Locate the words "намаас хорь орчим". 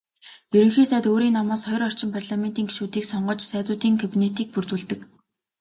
1.37-2.09